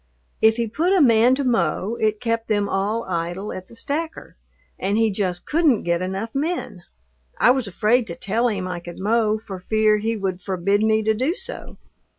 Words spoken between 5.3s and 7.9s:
couldn't get enough men. I was